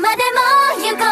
[0.00, 0.22] まで
[0.86, 1.11] も行こう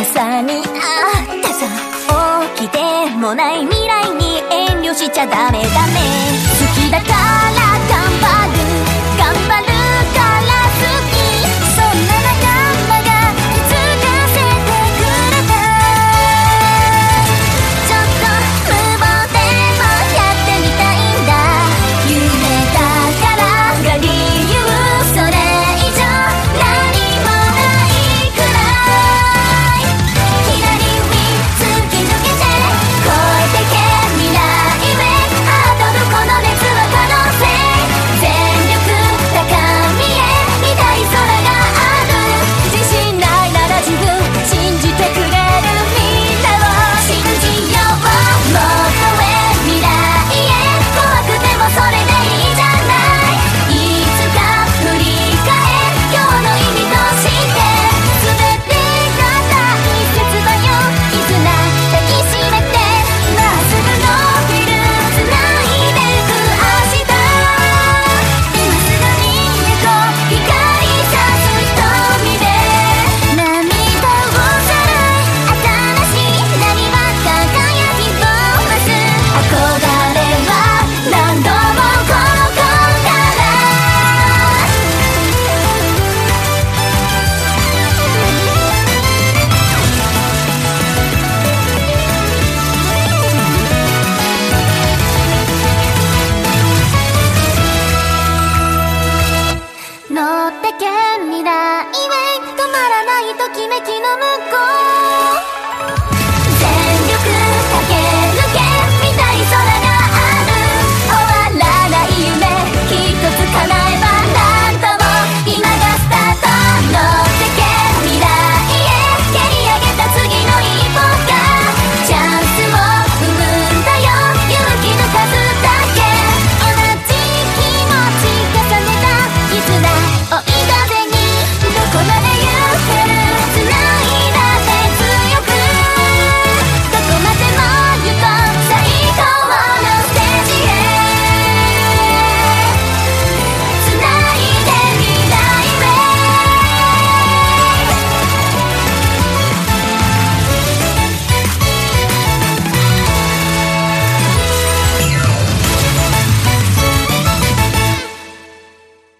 [0.00, 1.66] なさにあったさ。
[2.56, 2.78] 起きて
[3.18, 6.00] もない未来に遠慮しちゃダメだね
[6.58, 8.58] 好きだから頑張る。
[9.18, 9.69] 頑張る。
[103.82, 104.09] 敵の